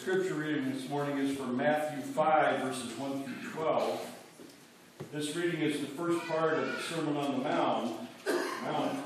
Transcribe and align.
scripture 0.00 0.32
reading 0.32 0.72
this 0.72 0.88
morning 0.88 1.18
is 1.18 1.36
from 1.36 1.58
Matthew 1.58 2.00
5, 2.00 2.62
verses 2.62 2.96
1 2.96 3.22
through 3.22 3.50
12. 3.52 4.10
This 5.12 5.36
reading 5.36 5.60
is 5.60 5.78
the 5.80 5.88
first 5.88 6.26
part 6.26 6.54
of 6.54 6.68
the 6.68 6.80
Sermon 6.80 7.18
on 7.18 7.32
the 7.32 7.44
Mount, 7.44 7.96
Mount 8.62 8.98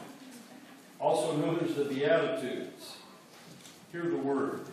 also 1.01 1.37
known 1.37 1.59
as 1.69 1.75
the 1.75 1.87
Beatitudes. 1.87 2.93
Hear 3.91 4.05
the 4.05 4.19
word. 4.19 4.67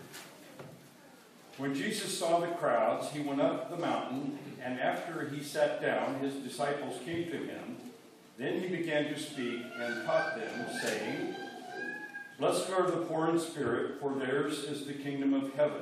When 1.57 1.73
Jesus 1.73 2.19
saw 2.19 2.39
the 2.39 2.49
crowds, 2.49 3.09
he 3.09 3.21
went 3.21 3.41
up 3.41 3.71
the 3.71 3.77
mountain, 3.77 4.37
and 4.63 4.79
after 4.79 5.27
he 5.27 5.41
sat 5.41 5.81
down, 5.81 6.19
his 6.19 6.35
disciples 6.35 6.99
came 7.03 7.31
to 7.31 7.37
him. 7.37 7.77
Then 8.37 8.61
he 8.61 8.67
began 8.67 9.05
to 9.05 9.19
speak 9.19 9.63
and 9.75 10.05
taught 10.05 10.35
them, 10.35 10.67
saying, 10.83 11.35
Blessed 12.37 12.69
are 12.69 12.91
the 12.91 12.97
poor 12.97 13.27
in 13.29 13.39
spirit, 13.39 13.99
for 13.99 14.13
theirs 14.13 14.59
is 14.65 14.85
the 14.85 14.93
kingdom 14.93 15.33
of 15.33 15.55
heaven. 15.55 15.81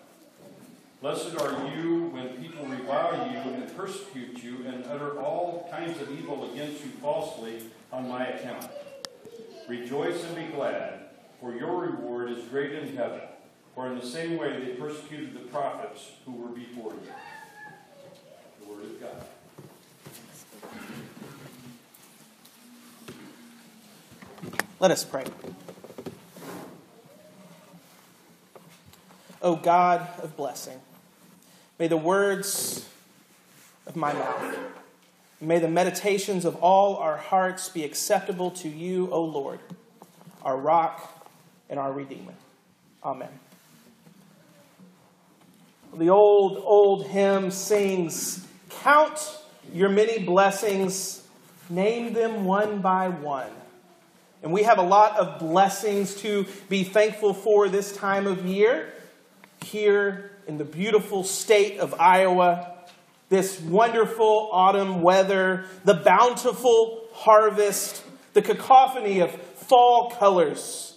Blessed 1.01 1.35
are 1.39 1.67
you 1.75 2.11
when 2.11 2.27
people 2.37 2.63
revile 2.67 3.31
you 3.31 3.39
and 3.39 3.75
persecute 3.75 4.43
you 4.43 4.57
and 4.67 4.85
utter 4.85 5.19
all 5.19 5.67
kinds 5.71 5.99
of 5.99 6.11
evil 6.11 6.51
against 6.51 6.83
you 6.85 6.91
falsely 7.01 7.63
on 7.91 8.07
my 8.07 8.27
account. 8.27 8.67
Rejoice 9.67 10.23
and 10.23 10.35
be 10.35 10.43
glad, 10.55 10.99
for 11.39 11.55
your 11.55 11.75
reward 11.81 12.29
is 12.29 12.45
great 12.49 12.73
in 12.73 12.95
heaven. 12.95 13.21
For 13.73 13.87
in 13.87 13.97
the 13.97 14.05
same 14.05 14.37
way 14.37 14.59
they 14.63 14.73
persecuted 14.73 15.33
the 15.33 15.39
prophets 15.39 16.11
who 16.23 16.33
were 16.33 16.49
before 16.49 16.91
you. 16.91 17.11
The 18.59 18.71
Word 18.71 18.83
of 18.83 19.01
God. 19.01 19.25
Let 24.79 24.91
us 24.91 25.03
pray. 25.03 25.25
O 29.41 29.55
God 29.55 30.07
of 30.21 30.37
blessing, 30.37 30.79
may 31.81 31.87
the 31.87 31.97
words 31.97 32.87
of 33.87 33.95
my 33.95 34.13
mouth, 34.13 34.55
may 35.41 35.57
the 35.57 35.67
meditations 35.67 36.45
of 36.45 36.55
all 36.57 36.97
our 36.97 37.17
hearts 37.17 37.69
be 37.69 37.83
acceptable 37.83 38.51
to 38.51 38.69
you, 38.69 39.09
O 39.11 39.23
Lord, 39.23 39.59
our 40.43 40.55
rock 40.55 41.27
and 41.71 41.79
our 41.79 41.91
redeemer. 41.91 42.35
Amen. 43.03 43.31
The 45.95 46.09
old, 46.09 46.61
old 46.63 47.07
hymn 47.07 47.49
sings, 47.49 48.45
Count 48.83 49.39
your 49.73 49.89
many 49.89 50.19
blessings, 50.23 51.27
name 51.67 52.13
them 52.13 52.45
one 52.45 52.81
by 52.81 53.09
one. 53.09 53.49
And 54.43 54.53
we 54.53 54.61
have 54.61 54.77
a 54.77 54.83
lot 54.83 55.17
of 55.17 55.39
blessings 55.39 56.13
to 56.17 56.45
be 56.69 56.83
thankful 56.83 57.33
for 57.33 57.69
this 57.69 57.91
time 57.91 58.27
of 58.27 58.45
year 58.45 58.93
here 59.65 60.30
in 60.47 60.57
the 60.57 60.65
beautiful 60.65 61.23
state 61.23 61.79
of 61.79 61.93
Iowa. 61.99 62.75
This 63.29 63.59
wonderful 63.61 64.49
autumn 64.51 65.01
weather, 65.01 65.65
the 65.85 65.93
bountiful 65.93 67.07
harvest, 67.13 68.03
the 68.33 68.41
cacophony 68.41 69.19
of 69.19 69.31
fall 69.31 70.11
colors. 70.11 70.91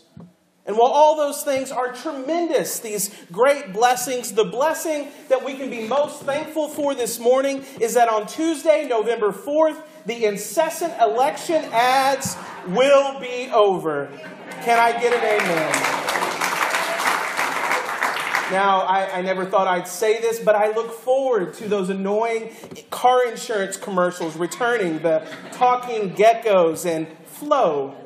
And 0.67 0.77
while 0.79 0.91
all 0.91 1.17
those 1.17 1.43
things 1.43 1.71
are 1.71 1.93
tremendous, 1.93 2.79
these 2.79 3.15
great 3.31 3.73
blessings, 3.73 4.33
the 4.33 4.45
blessing 4.45 5.09
that 5.29 5.45
we 5.45 5.55
can 5.55 5.69
be 5.69 5.87
most 5.87 6.23
thankful 6.23 6.69
for 6.69 6.95
this 6.95 7.19
morning 7.19 7.65
is 7.81 7.95
that 7.95 8.09
on 8.09 8.27
Tuesday, 8.27 8.87
November 8.89 9.31
4th, 9.31 9.77
the 10.07 10.25
incessant 10.25 10.95
election 11.03 11.63
ads 11.71 12.37
will 12.69 13.21
be 13.21 13.51
over. 13.53 14.09
Can 14.63 14.79
I 14.79 14.93
get 14.99 15.13
an 15.13 15.43
amen? 15.43 16.04
Now, 18.55 18.83
I, 18.83 19.19
I, 19.19 19.23
never 19.23 19.45
thought 19.45 19.67
I'd 19.67 19.89
say 19.89 20.21
this, 20.21 20.39
but 20.39 20.55
I 20.55 20.71
look 20.71 20.93
forward 20.93 21.55
to 21.55 21.67
those 21.67 21.91
annoying 21.91 22.53
car 22.89 23.27
insurance 23.27 23.77
commercials 23.77 24.37
returning, 24.37 25.01
the 25.01 25.27
talking 25.51 26.13
geckos 26.13 26.87
and 26.87 27.09
Flo. 27.27 27.97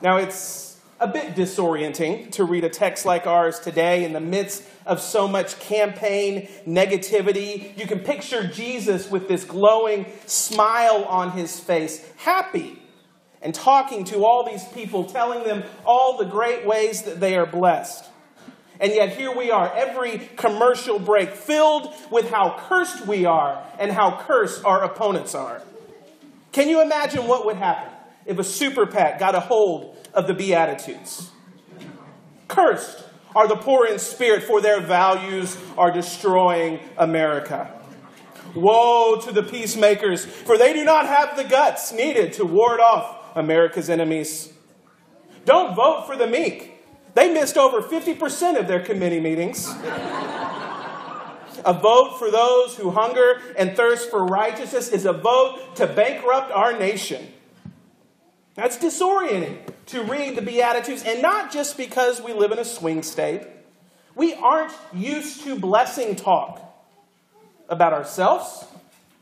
Now, 0.00 0.18
it's 0.18 0.80
a 1.00 1.08
bit 1.08 1.34
disorienting 1.34 2.30
to 2.30 2.44
read 2.44 2.62
a 2.62 2.68
text 2.68 3.04
like 3.04 3.26
ours 3.26 3.58
today 3.58 4.04
in 4.04 4.12
the 4.12 4.20
midst 4.20 4.62
of 4.86 5.00
so 5.00 5.26
much 5.26 5.58
campaign 5.58 6.48
negativity. 6.64 7.76
You 7.76 7.88
can 7.88 7.98
picture 7.98 8.46
Jesus 8.46 9.10
with 9.10 9.26
this 9.26 9.42
glowing 9.42 10.06
smile 10.26 11.04
on 11.08 11.32
his 11.32 11.58
face, 11.58 12.08
happy, 12.18 12.83
and 13.44 13.54
talking 13.54 14.04
to 14.04 14.24
all 14.24 14.44
these 14.44 14.64
people, 14.68 15.04
telling 15.04 15.44
them 15.44 15.62
all 15.84 16.16
the 16.16 16.24
great 16.24 16.66
ways 16.66 17.02
that 17.02 17.20
they 17.20 17.36
are 17.36 17.46
blessed. 17.46 18.08
And 18.80 18.90
yet, 18.92 19.10
here 19.10 19.36
we 19.36 19.50
are, 19.50 19.72
every 19.72 20.18
commercial 20.36 20.98
break 20.98 21.30
filled 21.34 21.94
with 22.10 22.30
how 22.30 22.56
cursed 22.68 23.06
we 23.06 23.24
are 23.26 23.64
and 23.78 23.92
how 23.92 24.20
cursed 24.26 24.64
our 24.64 24.82
opponents 24.82 25.34
are. 25.34 25.62
Can 26.52 26.68
you 26.68 26.82
imagine 26.82 27.26
what 27.26 27.44
would 27.46 27.56
happen 27.56 27.92
if 28.26 28.38
a 28.38 28.44
super 28.44 28.86
PAC 28.86 29.18
got 29.18 29.34
a 29.34 29.40
hold 29.40 29.96
of 30.12 30.26
the 30.26 30.34
Beatitudes? 30.34 31.30
Cursed 32.48 33.04
are 33.36 33.46
the 33.46 33.56
poor 33.56 33.86
in 33.86 33.98
spirit, 33.98 34.44
for 34.44 34.60
their 34.60 34.80
values 34.80 35.56
are 35.76 35.90
destroying 35.92 36.80
America. 36.96 37.70
Woe 38.54 39.20
to 39.20 39.32
the 39.32 39.42
peacemakers, 39.42 40.24
for 40.24 40.56
they 40.56 40.72
do 40.72 40.84
not 40.84 41.06
have 41.06 41.36
the 41.36 41.44
guts 41.44 41.92
needed 41.92 42.32
to 42.34 42.44
ward 42.44 42.80
off 42.80 43.23
America's 43.34 43.90
enemies. 43.90 44.52
Don't 45.44 45.74
vote 45.74 46.06
for 46.06 46.16
the 46.16 46.26
meek. 46.26 46.72
They 47.14 47.32
missed 47.32 47.56
over 47.56 47.80
50% 47.80 48.58
of 48.58 48.66
their 48.66 48.80
committee 48.80 49.20
meetings. 49.20 49.68
a 51.64 51.72
vote 51.72 52.18
for 52.18 52.30
those 52.30 52.76
who 52.76 52.90
hunger 52.90 53.40
and 53.56 53.76
thirst 53.76 54.10
for 54.10 54.24
righteousness 54.24 54.88
is 54.88 55.04
a 55.04 55.12
vote 55.12 55.76
to 55.76 55.86
bankrupt 55.86 56.50
our 56.52 56.76
nation. 56.78 57.26
That's 58.54 58.78
disorienting 58.78 59.58
to 59.86 60.02
read 60.02 60.36
the 60.36 60.42
Beatitudes, 60.42 61.02
and 61.04 61.20
not 61.20 61.52
just 61.52 61.76
because 61.76 62.20
we 62.22 62.32
live 62.32 62.52
in 62.52 62.58
a 62.58 62.64
swing 62.64 63.02
state. 63.02 63.42
We 64.14 64.34
aren't 64.34 64.72
used 64.92 65.42
to 65.42 65.58
blessing 65.58 66.16
talk 66.16 66.60
about 67.68 67.92
ourselves 67.92 68.64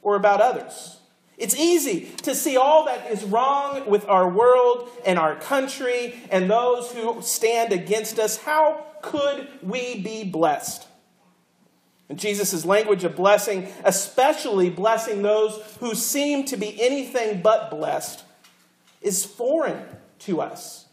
or 0.02 0.16
about 0.16 0.40
others. 0.40 0.98
It's 1.38 1.56
easy 1.56 2.10
to 2.22 2.34
see 2.34 2.56
all 2.56 2.84
that 2.84 3.10
is 3.10 3.24
wrong 3.24 3.88
with 3.88 4.08
our 4.08 4.28
world 4.28 4.88
and 5.04 5.18
our 5.18 5.34
country 5.34 6.14
and 6.30 6.50
those 6.50 6.92
who 6.92 7.22
stand 7.22 7.72
against 7.72 8.18
us. 8.18 8.36
How 8.36 8.84
could 9.02 9.48
we 9.62 10.00
be 10.00 10.24
blessed? 10.24 10.86
And 12.08 12.18
Jesus' 12.18 12.64
language 12.64 13.04
of 13.04 13.16
blessing, 13.16 13.68
especially 13.84 14.68
blessing 14.70 15.22
those 15.22 15.60
who 15.80 15.94
seem 15.94 16.44
to 16.46 16.56
be 16.56 16.80
anything 16.80 17.40
but 17.40 17.70
blessed, 17.70 18.24
is 19.00 19.24
foreign 19.24 19.84
to 20.20 20.40
us. 20.40 20.86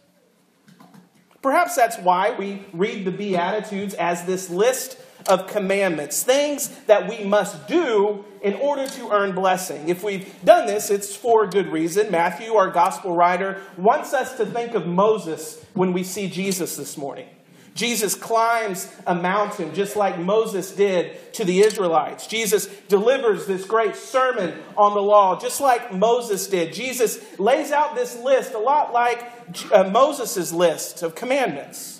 Perhaps 1.41 1.75
that's 1.75 1.97
why 1.97 2.31
we 2.31 2.65
read 2.73 3.05
the 3.05 3.11
Beatitudes 3.11 3.93
as 3.93 4.25
this 4.25 4.49
list 4.49 4.98
of 5.27 5.47
commandments, 5.47 6.23
things 6.23 6.69
that 6.87 7.09
we 7.09 7.23
must 7.23 7.67
do 7.67 8.25
in 8.41 8.53
order 8.55 8.87
to 8.87 9.11
earn 9.11 9.33
blessing. 9.33 9.89
If 9.89 10.03
we've 10.03 10.33
done 10.43 10.65
this, 10.65 10.89
it's 10.89 11.15
for 11.15 11.47
good 11.47 11.67
reason. 11.67 12.11
Matthew, 12.11 12.53
our 12.53 12.69
gospel 12.69 13.15
writer, 13.15 13.61
wants 13.77 14.13
us 14.13 14.37
to 14.37 14.45
think 14.45 14.73
of 14.73 14.87
Moses 14.87 15.63
when 15.73 15.93
we 15.93 16.03
see 16.03 16.29
Jesus 16.29 16.75
this 16.75 16.97
morning. 16.97 17.27
Jesus 17.75 18.13
climbs 18.13 18.93
a 19.07 19.15
mountain 19.15 19.73
just 19.73 19.95
like 19.95 20.19
Moses 20.19 20.71
did 20.71 21.33
to 21.35 21.45
the 21.45 21.61
Israelites. 21.61 22.27
Jesus 22.27 22.67
delivers 22.89 23.45
this 23.45 23.63
great 23.63 23.95
sermon 23.95 24.53
on 24.75 24.93
the 24.95 25.01
law 25.01 25.39
just 25.39 25.61
like 25.61 25.93
Moses 25.93 26.47
did. 26.47 26.73
Jesus 26.73 27.39
lays 27.39 27.71
out 27.71 27.95
this 27.95 28.17
list 28.17 28.53
a 28.53 28.59
lot 28.59 28.91
like 28.91 29.23
uh, 29.71 29.85
Moses' 29.85 30.51
list 30.51 31.03
of 31.03 31.15
commandments. 31.15 31.98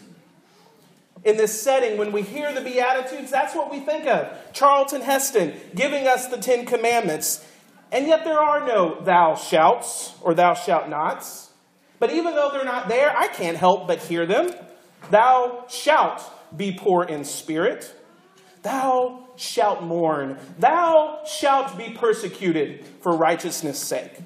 In 1.24 1.38
this 1.38 1.62
setting, 1.62 1.98
when 1.98 2.12
we 2.12 2.21
hear 2.21 2.54
the 2.54 2.62
Beatitudes, 2.62 3.30
that's 3.30 3.54
what 3.54 3.69
we 3.69 3.80
think 3.80 4.07
of. 4.07 4.30
Charlton 4.54 5.01
Heston 5.01 5.54
giving 5.75 6.07
us 6.07 6.27
the 6.27 6.38
Ten 6.38 6.66
Commandments. 6.66 7.45
And 7.92 8.07
yet 8.07 8.24
there 8.24 8.39
are 8.39 8.66
no 8.66 9.01
thou 9.01 9.36
shalt 9.36 10.16
or 10.21 10.33
thou 10.33 10.54
shalt 10.54 10.89
nots. 10.89 11.50
But 12.00 12.12
even 12.12 12.36
though 12.36 12.50
they're 12.51 12.63
not 12.63 12.88
there, 12.88 13.16
I 13.16 13.27
can't 13.27 13.57
help 13.57 13.88
but 13.88 14.00
hear 14.00 14.25
them. 14.25 14.51
Thou 15.12 15.66
shalt 15.68 16.21
be 16.56 16.71
poor 16.71 17.04
in 17.04 17.25
spirit. 17.25 17.94
Thou 18.62 19.27
shalt 19.36 19.83
mourn. 19.83 20.38
Thou 20.57 21.21
shalt 21.25 21.77
be 21.77 21.92
persecuted 21.92 22.86
for 23.01 23.16
righteousness' 23.16 23.80
sake. 23.80 24.19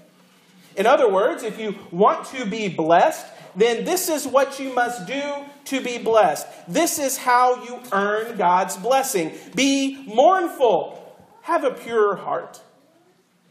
In 0.76 0.86
other 0.86 1.10
words, 1.10 1.44
if 1.44 1.60
you 1.60 1.76
want 1.92 2.26
to 2.28 2.46
be 2.46 2.68
blessed, 2.68 3.26
then 3.56 3.86
this 3.86 4.10
is 4.10 4.28
what 4.28 4.60
you 4.60 4.74
must 4.74 5.06
do 5.06 5.43
to 5.66 5.82
be 5.82 5.98
blessed. 5.98 6.48
This 6.68 7.00
is 7.00 7.18
how 7.18 7.64
you 7.64 7.82
earn 7.92 8.38
God's 8.38 8.78
blessing. 8.78 9.34
Be 9.56 10.04
mournful. 10.08 11.00
Have 11.44 11.64
a 11.64 11.72
pure 11.72 12.16
heart. 12.16 12.62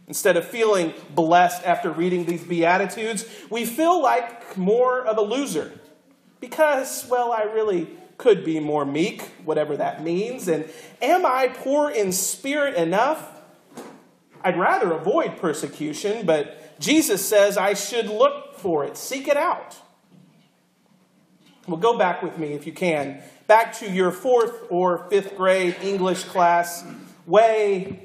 Instead 0.08 0.36
of 0.36 0.46
feeling 0.46 0.92
blessed 1.14 1.62
after 1.64 1.90
reading 1.90 2.26
these 2.26 2.42
Beatitudes, 2.42 3.24
we 3.48 3.64
feel 3.64 4.02
like 4.02 4.56
more 4.56 5.04
of 5.04 5.16
a 5.16 5.22
loser. 5.22 5.72
Because, 6.40 7.06
well, 7.08 7.32
I 7.32 7.42
really 7.42 7.88
could 8.18 8.44
be 8.44 8.60
more 8.60 8.84
meek, 8.84 9.22
whatever 9.44 9.76
that 9.76 10.02
means. 10.02 10.48
And 10.48 10.68
am 11.00 11.24
I 11.24 11.48
poor 11.48 11.90
in 11.90 12.12
spirit 12.12 12.74
enough? 12.74 13.28
I'd 14.44 14.58
rather 14.58 14.92
avoid 14.92 15.38
persecution, 15.38 16.26
but 16.26 16.78
Jesus 16.80 17.26
says 17.26 17.56
I 17.56 17.74
should 17.74 18.06
look 18.06 18.58
for 18.58 18.84
it, 18.84 18.96
seek 18.96 19.28
it 19.28 19.36
out. 19.36 19.76
Well, 21.68 21.76
go 21.76 21.96
back 21.96 22.22
with 22.22 22.38
me 22.38 22.54
if 22.54 22.66
you 22.66 22.72
can. 22.72 23.22
Back 23.46 23.72
to 23.78 23.90
your 23.90 24.10
fourth 24.10 24.66
or 24.68 25.06
fifth 25.10 25.36
grade 25.36 25.76
English 25.80 26.24
class, 26.24 26.84
way, 27.24 28.00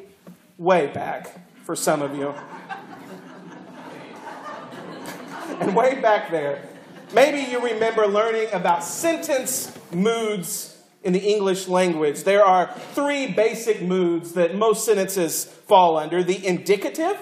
way 0.57 0.87
back 0.87 1.39
for 1.65 1.75
some 1.75 2.03
of 2.03 2.15
you. 2.15 2.35
and 5.59 5.75
way 5.75 5.99
back 5.99 6.29
there, 6.29 6.69
maybe 7.13 7.49
you 7.51 7.59
remember 7.59 8.05
learning 8.05 8.47
about 8.53 8.83
sentence 8.83 9.75
moods 9.91 10.77
in 11.03 11.13
the 11.13 11.19
English 11.19 11.67
language. 11.67 12.23
There 12.23 12.45
are 12.45 12.71
three 12.93 13.31
basic 13.31 13.81
moods 13.81 14.33
that 14.33 14.53
most 14.53 14.85
sentences 14.85 15.45
fall 15.45 15.97
under 15.97 16.23
the 16.23 16.45
indicative, 16.45 17.17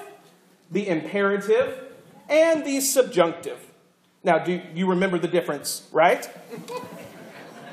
the 0.70 0.90
imperative, 0.90 1.80
and 2.28 2.66
the 2.66 2.82
subjunctive. 2.82 3.60
Now, 4.25 4.39
do 4.39 4.60
you 4.74 4.89
remember 4.89 5.19
the 5.19 5.27
difference, 5.27 5.88
right? 5.92 6.27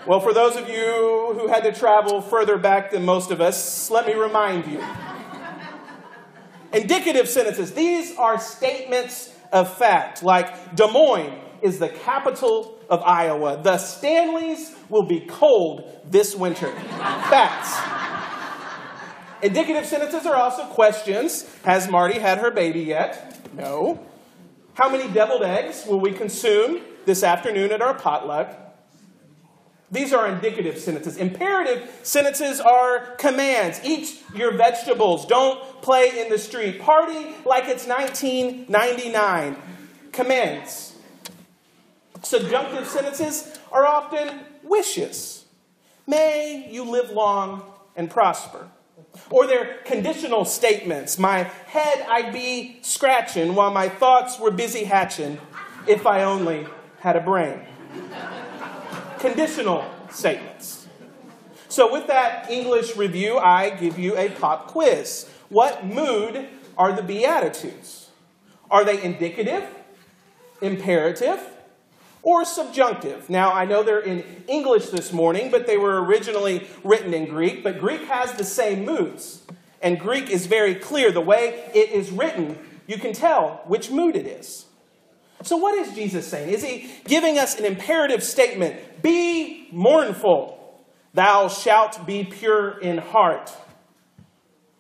Well, 0.06 0.20
for 0.20 0.34
those 0.34 0.54
of 0.54 0.69
you 0.69 1.34
who 1.34 1.49
had 1.49 1.62
to 1.64 1.72
travel 1.72 2.20
further 2.20 2.58
back 2.58 2.90
than 2.90 3.06
most 3.06 3.31
of 3.31 3.40
us, 3.40 3.90
let 3.90 4.06
me 4.06 4.12
remind 4.12 4.70
you. 4.70 4.84
Indicative 6.75 7.26
sentences, 7.26 7.72
these 7.72 8.14
are 8.19 8.38
statements 8.38 9.34
of 9.50 9.75
fact, 9.78 10.22
like 10.22 10.76
Des 10.76 10.90
Moines 10.90 11.40
is 11.62 11.78
the 11.78 11.88
capital 11.88 12.78
of 12.90 13.00
Iowa. 13.00 13.62
The 13.62 13.78
Stanleys 13.78 14.75
will 14.90 15.06
be 15.06 15.20
cold 15.20 16.02
this 16.04 16.37
winter. 16.37 16.70
Facts. 16.70 17.81
Indicative 19.43 19.87
sentences 19.87 20.26
are 20.26 20.37
also 20.37 20.66
questions. 20.66 21.49
Has 21.64 21.88
Marty 21.88 22.19
had 22.19 22.38
her 22.38 22.50
baby 22.50 22.81
yet? 22.81 23.40
No. 23.54 24.06
How 24.74 24.88
many 24.88 25.12
deviled 25.12 25.42
eggs 25.42 25.84
will 25.86 26.00
we 26.00 26.12
consume 26.12 26.80
this 27.04 27.22
afternoon 27.22 27.72
at 27.72 27.82
our 27.82 27.94
potluck? 27.94 28.58
These 29.90 30.14
are 30.14 30.26
indicative 30.26 30.78
sentences. 30.78 31.19
Imperative 31.19 31.90
sentences 32.02 32.60
are 32.60 33.14
commands. 33.16 33.78
Eat 33.84 34.22
your 34.34 34.52
vegetables. 34.52 35.26
Don't 35.26 35.60
play 35.82 36.19
in 36.19 36.30
the 36.30 36.38
street. 36.38 36.80
Party 36.80 37.34
like 37.44 37.64
it's 37.69 37.86
1999. 37.86 39.56
Commands. 40.12 40.96
Subjunctive 42.22 42.86
sentences 42.86 43.58
are 43.70 43.84
often 43.84 44.40
wishes. 44.62 45.44
May 46.06 46.68
you 46.70 46.84
live 46.84 47.10
long 47.10 47.62
and 47.94 48.10
prosper. 48.10 48.68
Or 49.31 49.47
they're 49.47 49.79
conditional 49.85 50.44
statements. 50.44 51.19
My 51.19 51.44
head 51.67 52.05
I'd 52.09 52.32
be 52.32 52.79
scratching 52.82 53.55
while 53.55 53.70
my 53.70 53.88
thoughts 53.88 54.38
were 54.38 54.50
busy 54.50 54.85
hatching 54.85 55.38
if 55.87 56.06
I 56.06 56.23
only 56.23 56.67
had 57.00 57.17
a 57.17 57.20
brain. 57.20 57.61
conditional 59.19 59.85
statements. 60.11 60.87
So, 61.69 61.91
with 61.91 62.06
that 62.09 62.50
English 62.50 62.97
review, 62.97 63.38
I 63.38 63.70
give 63.70 63.99
you 63.99 64.17
a 64.17 64.29
pop 64.29 64.67
quiz. 64.67 65.31
What 65.49 65.87
mood 65.87 66.49
are 66.76 66.93
the 66.93 67.03
Beatitudes? 67.03 68.11
Are 68.70 68.85
they 68.85 69.03
indicative, 69.03 69.64
imperative, 70.61 71.41
or 72.22 72.44
subjunctive. 72.44 73.28
Now, 73.28 73.52
I 73.52 73.64
know 73.64 73.82
they're 73.82 73.98
in 73.98 74.24
English 74.46 74.90
this 74.90 75.12
morning, 75.12 75.50
but 75.50 75.66
they 75.66 75.76
were 75.76 76.02
originally 76.02 76.66
written 76.84 77.12
in 77.12 77.26
Greek, 77.26 77.64
but 77.64 77.80
Greek 77.80 78.02
has 78.02 78.32
the 78.32 78.44
same 78.44 78.84
moods. 78.84 79.42
And 79.80 79.98
Greek 79.98 80.30
is 80.30 80.46
very 80.46 80.76
clear. 80.76 81.10
The 81.10 81.20
way 81.20 81.70
it 81.74 81.90
is 81.90 82.10
written, 82.10 82.56
you 82.86 82.98
can 82.98 83.12
tell 83.12 83.62
which 83.66 83.90
mood 83.90 84.14
it 84.14 84.26
is. 84.26 84.66
So, 85.42 85.56
what 85.56 85.74
is 85.74 85.92
Jesus 85.94 86.26
saying? 86.28 86.50
Is 86.50 86.62
he 86.62 86.88
giving 87.04 87.36
us 87.36 87.58
an 87.58 87.64
imperative 87.64 88.22
statement? 88.22 89.02
Be 89.02 89.68
mournful, 89.72 90.84
thou 91.14 91.48
shalt 91.48 92.06
be 92.06 92.22
pure 92.22 92.78
in 92.78 92.98
heart. 92.98 93.52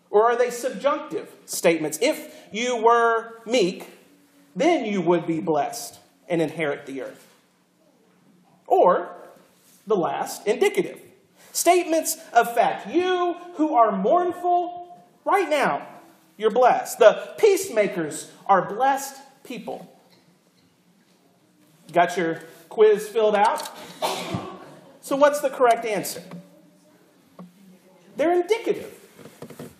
Or 0.08 0.26
are 0.26 0.36
they 0.36 0.50
subjunctive 0.50 1.32
statements? 1.46 1.98
If 2.00 2.36
you 2.52 2.76
were 2.76 3.40
meek, 3.46 3.88
then 4.54 4.84
you 4.84 5.00
would 5.00 5.26
be 5.26 5.40
blessed 5.40 5.98
and 6.28 6.40
inherit 6.40 6.86
the 6.86 7.02
earth. 7.02 7.31
Or 8.72 9.14
the 9.86 9.94
last, 9.94 10.46
indicative. 10.46 10.98
Statements 11.52 12.16
of 12.32 12.54
fact. 12.54 12.88
You 12.88 13.36
who 13.56 13.74
are 13.74 13.92
mournful 13.92 14.96
right 15.26 15.46
now, 15.46 15.86
you're 16.38 16.50
blessed. 16.50 16.98
The 16.98 17.34
peacemakers 17.36 18.32
are 18.46 18.66
blessed 18.74 19.20
people. 19.44 19.94
Got 21.92 22.16
your 22.16 22.40
quiz 22.70 23.06
filled 23.06 23.36
out? 23.36 23.68
So, 25.02 25.16
what's 25.16 25.40
the 25.40 25.50
correct 25.50 25.84
answer? 25.84 26.22
They're 28.16 28.40
indicative. 28.40 28.90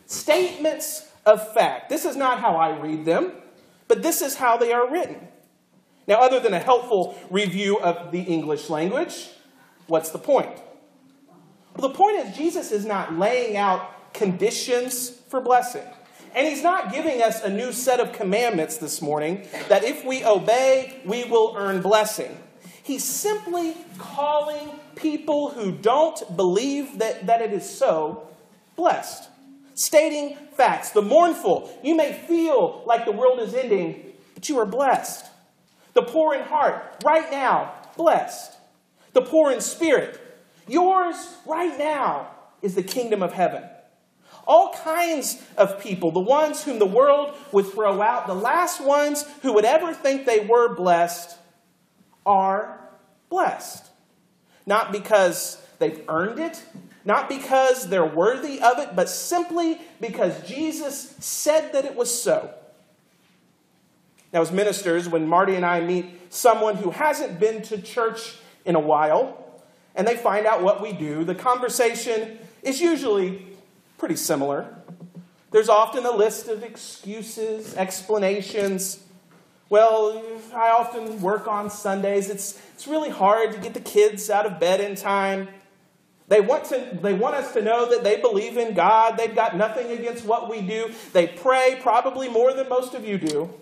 Statements 0.05 1.09
of 1.25 1.55
fact. 1.55 1.89
This 1.89 2.05
is 2.05 2.15
not 2.15 2.41
how 2.41 2.57
I 2.57 2.79
read 2.79 3.07
them, 3.07 3.33
but 3.89 4.03
this 4.03 4.21
is 4.21 4.35
how 4.35 4.59
they 4.59 4.75
are 4.75 4.91
written. 4.93 5.29
Now, 6.07 6.21
other 6.21 6.41
than 6.41 6.53
a 6.53 6.59
helpful 6.59 7.17
review 7.31 7.79
of 7.79 8.11
the 8.11 8.23
English 8.23 8.69
language, 8.69 9.31
what's 9.87 10.11
the 10.11 10.19
point? 10.19 10.51
Well, 11.77 11.89
the 11.89 11.95
point 11.95 12.17
is, 12.19 12.37
Jesus 12.37 12.73
is 12.73 12.85
not 12.85 13.19
laying 13.19 13.57
out 13.57 14.13
conditions 14.13 15.11
for 15.29 15.41
blessing. 15.41 15.85
And 16.35 16.47
he's 16.47 16.63
not 16.63 16.93
giving 16.93 17.23
us 17.23 17.43
a 17.43 17.51
new 17.51 17.73
set 17.73 18.01
of 18.01 18.13
commandments 18.13 18.79
this 18.79 19.03
morning 19.03 19.47
that 19.69 19.85
if 19.85 20.05
we 20.05 20.25
obey, 20.25 21.01
we 21.05 21.25
will 21.25 21.55
earn 21.57 21.83
blessing. 21.83 22.37
He's 22.83 23.05
simply 23.05 23.77
calling 23.99 24.71
people 24.97 25.51
who 25.51 25.73
don't 25.73 26.37
believe 26.37 26.99
that, 26.99 27.27
that 27.27 27.43
it 27.43 27.53
is 27.53 27.69
so 27.69 28.27
blessed. 28.77 29.29
Stating 29.75 30.37
facts. 30.57 30.91
The 30.91 31.03
mournful, 31.03 31.71
you 31.83 31.95
may 31.95 32.13
feel 32.13 32.83
like 32.87 33.05
the 33.05 33.13
world 33.13 33.39
is 33.41 33.55
ending, 33.55 34.13
but 34.35 34.49
you 34.49 34.59
are 34.59 34.67
blessed. 34.67 35.27
The 35.95 36.03
poor 36.03 36.35
in 36.35 36.43
heart, 36.43 37.03
right 37.05 37.31
now, 37.31 37.75
blessed. 37.97 38.57
The 39.13 39.23
poor 39.23 39.53
in 39.53 39.61
spirit, 39.61 40.21
yours 40.67 41.37
right 41.47 41.79
now 41.79 42.29
is 42.63 42.75
the 42.75 42.83
kingdom 42.83 43.23
of 43.23 43.33
heaven. 43.33 43.65
All 44.47 44.73
kinds 44.73 45.41
of 45.57 45.81
people, 45.81 46.11
the 46.11 46.21
ones 46.21 46.65
whom 46.65 46.79
the 46.79 46.87
world 46.87 47.35
would 47.53 47.67
throw 47.67 48.01
out, 48.03 48.27
the 48.27 48.35
last 48.35 48.81
ones 48.81 49.25
who 49.43 49.53
would 49.53 49.65
ever 49.65 49.93
think 49.93 50.25
they 50.25 50.41
were 50.41 50.75
blessed, 50.75 51.37
are 52.27 52.79
blessed. 53.29 53.87
Not 54.67 54.93
because 54.93 55.65
they've 55.79 56.03
earned 56.09 56.39
it, 56.39 56.63
not 57.05 57.29
because 57.29 57.89
they're 57.89 58.05
worthy 58.05 58.61
of 58.61 58.79
it, 58.79 58.95
but 58.95 59.09
simply 59.09 59.81
because 60.01 60.47
Jesus 60.49 61.15
said 61.19 61.73
that 61.73 61.85
it 61.85 61.97
was 61.97 62.23
so. 62.23 62.55
Now, 64.33 64.41
as 64.41 64.51
ministers, 64.51 65.09
when 65.09 65.29
Marty 65.29 65.55
and 65.57 65.67
I 65.67 65.81
meet 65.81 66.33
someone 66.33 66.77
who 66.77 66.91
hasn't 66.91 67.39
been 67.39 67.63
to 67.63 67.81
church 67.81 68.37
in 68.65 68.75
a 68.75 68.81
while, 68.81 69.39
and 69.95 70.07
they 70.07 70.17
find 70.17 70.47
out 70.47 70.63
what 70.63 70.81
we 70.81 70.93
do, 70.93 71.25
the 71.25 71.35
conversation 71.35 72.39
is 72.63 72.81
usually 72.81 73.47
pretty 73.99 74.17
similar. 74.17 74.75
There's 75.51 75.69
often 75.69 76.07
a 76.07 76.11
list 76.11 76.49
of 76.49 76.63
excuses, 76.63 77.77
explanations. 77.77 79.05
Well, 79.69 80.23
I 80.55 80.71
often 80.71 81.21
work 81.21 81.47
on 81.47 81.69
Sundays. 81.69 82.31
It's, 82.31 82.59
it's 82.75 82.89
really 82.89 83.11
hard 83.11 83.53
to 83.53 83.59
get 83.59 83.75
the 83.75 83.81
kids 83.81 84.31
out 84.31 84.47
of 84.47 84.59
bed 84.59 84.81
in 84.81 84.95
time. 84.95 85.49
They 86.29 86.41
want, 86.41 86.65
to, 86.67 86.99
they 87.03 87.13
want 87.13 87.35
us 87.35 87.53
to 87.53 87.61
know 87.61 87.91
that 87.91 88.03
they 88.03 88.19
believe 88.19 88.57
in 88.57 88.73
God. 88.73 89.19
They've 89.19 89.35
got 89.35 89.55
nothing 89.55 89.91
against 89.91 90.25
what 90.25 90.49
we 90.49 90.63
do. 90.63 90.91
They 91.13 91.27
pray 91.27 91.79
probably 91.83 92.31
more 92.31 92.55
than 92.55 92.71
most 92.71 92.95
of 92.95 93.05
you 93.05 93.19
do. 93.19 93.53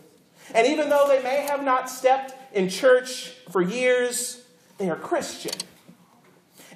And 0.54 0.66
even 0.66 0.88
though 0.88 1.06
they 1.08 1.22
may 1.22 1.46
have 1.48 1.64
not 1.64 1.88
stepped 1.88 2.34
in 2.54 2.68
church 2.68 3.30
for 3.50 3.62
years, 3.62 4.42
they 4.78 4.90
are 4.90 4.96
Christian. 4.96 5.52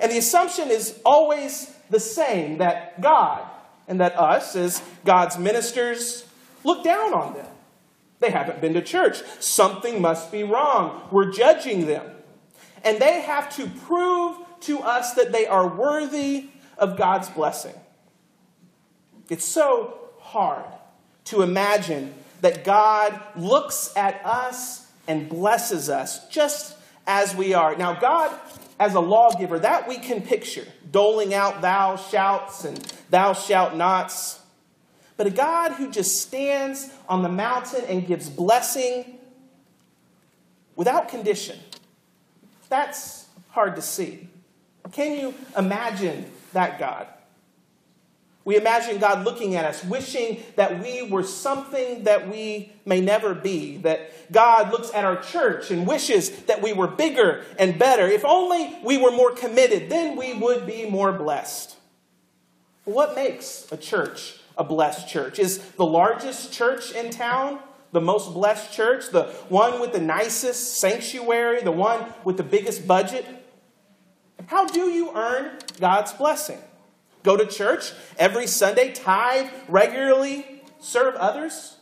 And 0.01 0.11
the 0.11 0.19
assumption 0.19 0.71
is 0.71 1.01
always 1.05 1.75
the 1.91 2.01
same 2.01 2.59
that 2.59 3.01
God 3.01 3.45
and 3.87 4.01
that 4.01 4.19
us, 4.19 4.57
as 4.57 4.83
God's 5.05 5.39
ministers, 5.39 6.27
look 6.65 6.85
down 6.85 7.13
on 7.13 7.35
them. 7.35 7.47
They 8.21 8.31
haven't 8.31 8.61
been 8.61 8.75
to 8.75 8.83
church. 8.83 9.23
Something 9.41 10.01
must 10.01 10.33
be 10.33 10.45
wrong. 10.45 11.09
We're 11.11 11.31
judging 11.31 11.87
them. 11.87 12.07
And 12.83 13.01
they 13.01 13.21
have 13.21 13.55
to 13.57 13.67
prove 13.67 14.37
to 14.61 14.81
us 14.81 15.15
that 15.15 15.33
they 15.33 15.47
are 15.47 15.69
worthy 15.69 16.49
of 16.79 16.97
God's 16.97 17.29
blessing. 17.29 17.75
It's 19.29 19.45
so 19.45 19.99
hard 20.21 20.65
to 21.25 21.43
imagine 21.43 22.15
that 22.45 22.63
God 22.63 23.19
looks 23.37 23.91
at 23.97 24.21
us 24.23 24.87
and 25.09 25.31
blesses 25.31 25.89
us 25.89 26.29
just 26.29 26.77
as 27.07 27.35
we 27.35 27.55
are. 27.55 27.75
Now, 27.75 27.99
God, 27.99 28.39
as 28.79 28.93
a 28.93 29.01
lawgiver, 29.01 29.59
that 29.61 29.89
we 29.89 29.97
can 29.97 30.21
picture, 30.21 30.67
doling 30.91 31.33
out 31.33 31.63
thou 31.63 31.97
shouts 31.97 32.67
and 32.67 32.77
thou 33.09 33.33
shalt 33.33 33.77
nots. 33.77 34.41
But 35.17 35.27
a 35.27 35.31
God 35.31 35.73
who 35.73 35.91
just 35.91 36.21
stands 36.21 36.93
on 37.09 37.23
the 37.23 37.31
mountain 37.31 37.83
and 37.89 38.07
gives 38.07 38.29
blessing 38.29 39.19
without 40.77 41.09
condition, 41.09 41.59
that's 42.69 43.27
hard 43.53 43.75
to 43.77 43.83
see. 43.83 44.29
Can 44.93 45.19
you 45.19 45.33
imagine 45.57 46.31
that 46.53 46.79
God? 46.79 47.07
We 48.45 48.57
imagine 48.57 48.99
God 48.99 49.25
looking 49.25 49.55
at 49.55 49.65
us, 49.65 49.83
wishing 49.85 50.43
that 50.57 50.83
we 50.83 51.03
were 51.03 51.23
something 51.23 52.05
that 52.05 52.29
we 52.29 52.73
may 52.85 53.01
never 53.01 53.35
be. 53.35 53.79
That 53.79 54.31
God 54.31 54.71
looks 54.71 54.93
at 54.93 55.05
our 55.05 55.17
church 55.23 55.71
and 55.71 55.87
wishes 55.87 56.31
that 56.45 56.61
we 56.61 56.75
were 56.75 56.87
bigger 56.87 57.43
and 57.59 57.79
better. 57.79 58.07
If 58.07 58.25
only 58.25 58.77
we 58.85 58.99
were 58.99 59.11
more 59.11 59.33
committed, 59.33 59.89
then 59.89 60.17
we 60.17 60.35
would 60.35 60.67
be 60.67 60.89
more 60.89 61.13
blessed. 61.13 61.77
What 62.85 63.15
makes 63.15 63.67
a 63.73 63.79
church 63.79 64.41
a 64.57 64.65
blessed 64.65 65.09
church? 65.09 65.39
Is 65.39 65.59
the 65.73 65.87
largest 65.87 66.53
church 66.53 66.93
in 66.93 67.11
town 67.11 67.61
the 67.93 68.01
most 68.01 68.35
blessed 68.35 68.75
church? 68.75 69.11
The 69.11 69.25
one 69.49 69.81
with 69.81 69.93
the 69.93 70.01
nicest 70.01 70.79
sanctuary? 70.79 71.63
The 71.63 71.73
one 71.73 72.13
with 72.25 72.37
the 72.37 72.43
biggest 72.43 72.87
budget? 72.87 73.25
How 74.47 74.67
do 74.67 74.91
you 74.91 75.17
earn 75.17 75.59
God's 75.81 76.13
blessing? 76.13 76.59
Go 77.25 77.37
to 77.37 77.47
church 77.47 77.93
every 78.19 78.47
Sunday, 78.47 78.93
tithe 78.93 79.51
regularly, 79.67 80.63
serve 80.79 81.17
others? 81.17 81.77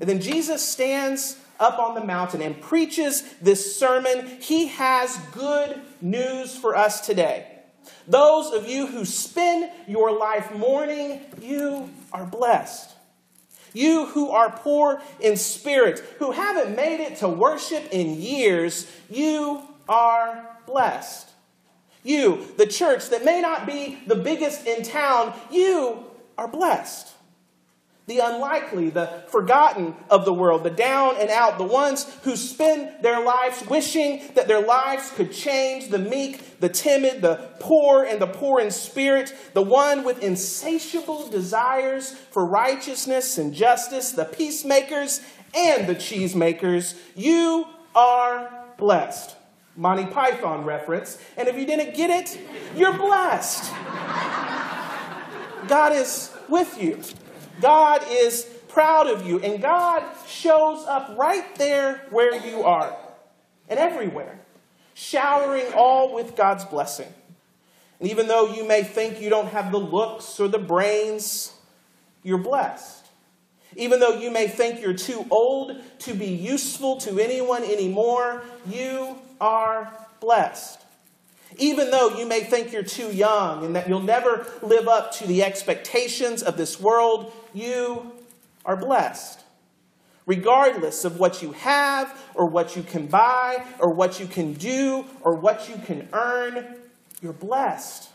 And 0.00 0.08
then 0.08 0.20
Jesus 0.20 0.64
stands 0.64 1.36
up 1.58 1.80
on 1.80 1.96
the 1.96 2.04
mountain 2.04 2.40
and 2.40 2.60
preaches 2.60 3.22
this 3.42 3.76
sermon. 3.76 4.38
He 4.40 4.68
has 4.68 5.16
good 5.32 5.80
news 6.00 6.56
for 6.56 6.76
us 6.76 7.04
today. 7.04 7.46
Those 8.06 8.52
of 8.52 8.68
you 8.68 8.86
who 8.86 9.04
spend 9.04 9.70
your 9.88 10.16
life 10.16 10.54
mourning, 10.54 11.20
you 11.42 11.90
are 12.12 12.24
blessed. 12.24 12.94
You 13.74 14.06
who 14.06 14.30
are 14.30 14.50
poor 14.50 15.02
in 15.20 15.36
spirit, 15.36 15.98
who 16.20 16.30
haven't 16.30 16.76
made 16.76 17.00
it 17.00 17.16
to 17.16 17.28
worship 17.28 17.88
in 17.90 18.20
years, 18.20 18.90
you 19.10 19.62
are 19.88 20.56
blessed. 20.66 21.28
You, 22.02 22.46
the 22.56 22.66
church 22.66 23.10
that 23.10 23.24
may 23.24 23.40
not 23.40 23.66
be 23.66 23.98
the 24.06 24.14
biggest 24.16 24.66
in 24.66 24.82
town, 24.82 25.34
you 25.50 26.04
are 26.36 26.48
blessed 26.48 27.14
the 28.08 28.18
unlikely, 28.20 28.88
the 28.88 29.22
forgotten 29.28 29.94
of 30.08 30.24
the 30.24 30.32
world, 30.32 30.64
the 30.64 30.70
down 30.70 31.14
and 31.20 31.28
out, 31.28 31.58
the 31.58 31.64
ones 31.64 32.10
who 32.22 32.36
spend 32.36 32.90
their 33.02 33.22
lives 33.22 33.62
wishing 33.68 34.22
that 34.34 34.48
their 34.48 34.62
lives 34.62 35.12
could 35.14 35.30
change, 35.30 35.90
the 35.90 35.98
meek, 35.98 36.58
the 36.58 36.70
timid, 36.70 37.20
the 37.20 37.50
poor, 37.60 38.04
and 38.04 38.18
the 38.18 38.26
poor 38.26 38.60
in 38.60 38.70
spirit, 38.70 39.34
the 39.52 39.62
one 39.62 40.04
with 40.04 40.22
insatiable 40.22 41.28
desires 41.28 42.12
for 42.12 42.46
righteousness 42.46 43.36
and 43.36 43.52
justice, 43.52 44.12
the 44.12 44.24
peacemakers 44.24 45.20
and 45.54 45.86
the 45.86 45.94
cheesemakers. 45.94 46.96
You 47.14 47.66
are 47.94 48.64
blessed. 48.78 49.36
Monty 49.78 50.06
Python 50.06 50.64
reference. 50.64 51.18
And 51.36 51.46
if 51.46 51.56
you 51.56 51.64
didn't 51.64 51.94
get 51.94 52.10
it, 52.10 52.38
you're 52.76 52.98
blessed. 52.98 53.72
God 55.68 55.92
is 55.92 56.34
with 56.48 56.82
you. 56.82 57.00
God 57.60 58.04
is 58.10 58.42
proud 58.68 59.06
of 59.06 59.26
you, 59.26 59.38
and 59.40 59.62
God 59.62 60.02
shows 60.26 60.84
up 60.86 61.16
right 61.16 61.54
there 61.56 62.06
where 62.10 62.34
you 62.46 62.62
are 62.64 62.96
and 63.68 63.78
everywhere, 63.78 64.40
showering 64.94 65.72
all 65.74 66.14
with 66.14 66.36
God's 66.36 66.64
blessing. 66.64 67.12
And 68.00 68.10
even 68.10 68.28
though 68.28 68.52
you 68.54 68.66
may 68.66 68.82
think 68.82 69.20
you 69.20 69.30
don't 69.30 69.48
have 69.48 69.72
the 69.72 69.78
looks 69.78 70.38
or 70.40 70.48
the 70.48 70.58
brains, 70.58 71.52
you're 72.22 72.38
blessed. 72.38 72.97
Even 73.76 74.00
though 74.00 74.18
you 74.18 74.30
may 74.30 74.48
think 74.48 74.80
you're 74.80 74.92
too 74.94 75.26
old 75.30 75.76
to 76.00 76.14
be 76.14 76.26
useful 76.26 76.96
to 76.98 77.18
anyone 77.18 77.62
anymore, 77.64 78.42
you 78.68 79.16
are 79.40 79.92
blessed. 80.20 80.80
Even 81.56 81.90
though 81.90 82.16
you 82.18 82.26
may 82.26 82.40
think 82.40 82.72
you're 82.72 82.82
too 82.82 83.10
young 83.12 83.64
and 83.64 83.76
that 83.76 83.88
you'll 83.88 84.00
never 84.00 84.46
live 84.62 84.86
up 84.86 85.12
to 85.12 85.26
the 85.26 85.42
expectations 85.42 86.42
of 86.42 86.56
this 86.56 86.80
world, 86.80 87.32
you 87.54 88.12
are 88.64 88.76
blessed. 88.76 89.40
Regardless 90.26 91.06
of 91.06 91.18
what 91.18 91.42
you 91.42 91.52
have 91.52 92.14
or 92.34 92.50
what 92.50 92.76
you 92.76 92.82
can 92.82 93.06
buy 93.06 93.64
or 93.78 93.94
what 93.94 94.20
you 94.20 94.26
can 94.26 94.52
do 94.52 95.06
or 95.22 95.36
what 95.36 95.68
you 95.70 95.76
can 95.86 96.06
earn, 96.12 96.76
you're 97.22 97.32
blessed. 97.32 98.10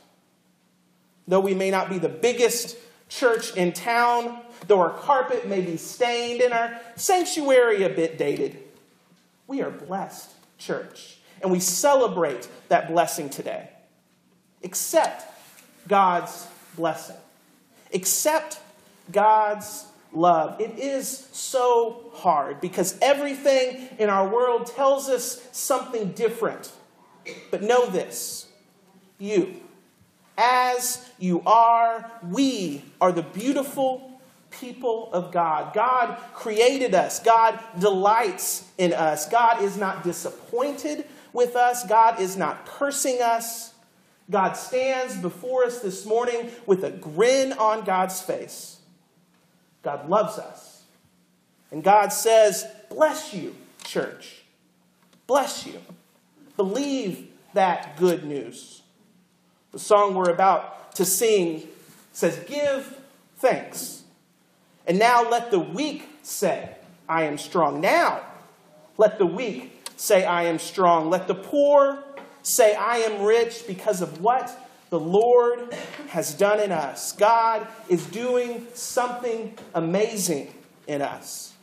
Though 1.28 1.40
we 1.40 1.56
may 1.56 1.72
not 1.72 1.90
be 1.90 1.98
the 1.98 2.10
biggest 2.10 2.78
church 3.14 3.56
in 3.56 3.72
town, 3.74 4.40
though 4.68 4.80
our 4.82 4.92
carpet 4.92 5.48
may 5.48 5.62
be 5.62 5.78
stained 5.78 6.42
and 6.42 6.54
our 6.54 6.80
sanctuary 6.96 7.84
a 7.84 7.90
bit 7.90 8.18
dated, 8.18 8.58
we 9.48 9.62
are 9.62 9.70
blessed, 9.70 10.32
church. 10.58 11.18
And 11.42 11.52
we 11.52 11.60
celebrate 11.60 12.48
that 12.70 12.88
blessing 12.88 13.30
today. 13.30 13.70
Accept 14.64 15.26
God's 15.88 16.48
blessing. 16.76 17.18
Accept 17.94 18.60
God's 19.12 19.86
love. 20.14 20.60
It 20.62 20.80
is 20.80 21.28
so 21.34 22.12
hard 22.14 22.62
because 22.62 22.98
everything 23.02 23.90
in 24.00 24.10
our 24.10 24.28
world 24.28 24.68
tells 24.68 25.10
us 25.10 25.46
something 25.52 26.14
different. 26.14 26.72
But 27.52 27.62
know 27.62 27.86
this 27.88 28.48
you, 29.20 29.62
as 30.38 31.10
you 31.20 31.42
are, 31.46 32.10
we 32.30 32.84
are 33.00 33.12
the 33.12 33.22
beautiful 33.22 34.20
people 34.52 35.10
of 35.14 35.32
God. 35.32 35.74
God 35.74 36.18
created 36.34 36.94
us, 36.94 37.20
God 37.20 37.60
delights 37.80 38.68
in 38.78 38.94
us. 38.94 39.28
God 39.30 39.62
is 39.62 39.78
not 39.78 40.04
disappointed 40.04 41.06
with 41.32 41.56
us, 41.56 41.86
God 41.88 42.20
is 42.20 42.38
not 42.38 42.66
cursing 42.66 43.22
us. 43.22 43.74
God 44.30 44.54
stands 44.54 45.18
before 45.18 45.66
us 45.66 45.80
this 45.80 46.06
morning 46.06 46.50
with 46.66 46.84
a 46.86 46.92
grin 46.92 47.52
on 47.54 47.84
God's 47.84 48.22
face. 48.22 48.80
God 49.82 50.08
loves 50.08 50.38
us. 50.38 50.84
And 51.72 51.84
God 51.84 52.14
says, 52.14 52.66
Bless 52.90 53.34
you, 53.34 53.54
church. 53.84 54.44
Bless 55.28 55.66
you. 55.66 55.80
Believe 56.56 57.28
that 57.54 57.98
good 57.98 58.24
news. 58.24 58.83
The 59.74 59.80
song 59.80 60.14
we're 60.14 60.30
about 60.30 60.96
to 60.96 61.06
sing 61.06 61.68
says, 62.14 62.40
Give 62.48 62.98
thanks. 63.38 64.04
And 64.86 65.00
now 65.00 65.28
let 65.30 65.50
the 65.50 65.60
weak 65.60 66.08
say, 66.22 66.76
I 67.10 67.24
am 67.24 67.38
strong. 67.38 67.82
Now 67.82 68.22
let 68.98 69.18
the 69.18 69.26
weak 69.26 69.90
say, 69.98 70.26
I 70.26 70.44
am 70.44 70.60
strong. 70.60 71.10
Let 71.10 71.28
the 71.28 71.36
poor 71.36 72.04
say, 72.44 72.76
I 72.76 72.98
am 72.98 73.24
rich 73.24 73.66
because 73.68 74.02
of 74.02 74.22
what 74.22 74.56
the 74.92 75.00
Lord 75.00 75.74
has 76.10 76.36
done 76.36 76.60
in 76.60 76.72
us. 76.72 77.14
God 77.14 77.66
is 77.90 78.06
doing 78.06 78.68
something 78.76 79.58
amazing 79.74 80.54
in 80.86 81.02
us, 81.02 81.54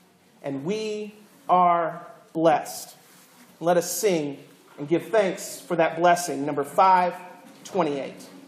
and 0.42 0.64
we 0.64 1.14
are 1.48 2.04
blessed. 2.32 2.96
Let 3.60 3.76
us 3.76 4.00
sing 4.00 4.38
and 4.78 4.88
give 4.88 5.08
thanks 5.10 5.60
for 5.60 5.76
that 5.76 5.96
blessing. 5.96 6.44
Number 6.44 6.64
528. 7.72 8.39